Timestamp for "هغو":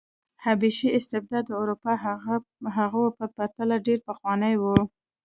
2.77-3.03